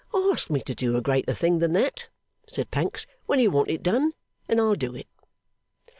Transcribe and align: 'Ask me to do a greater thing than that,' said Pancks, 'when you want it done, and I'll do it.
'Ask 0.15 0.49
me 0.49 0.61
to 0.61 0.73
do 0.73 0.97
a 0.97 1.01
greater 1.01 1.31
thing 1.31 1.59
than 1.59 1.73
that,' 1.73 2.07
said 2.47 2.71
Pancks, 2.71 3.05
'when 3.27 3.39
you 3.39 3.51
want 3.51 3.69
it 3.69 3.83
done, 3.83 4.13
and 4.49 4.59
I'll 4.59 4.73
do 4.73 4.95
it. 4.95 5.05